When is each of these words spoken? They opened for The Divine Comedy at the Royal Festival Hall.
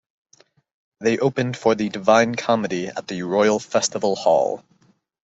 They 0.99 1.19
opened 1.19 1.57
for 1.57 1.75
The 1.75 1.89
Divine 1.89 2.33
Comedy 2.33 2.87
at 2.87 3.07
the 3.07 3.21
Royal 3.21 3.59
Festival 3.59 4.15
Hall. 4.15 4.63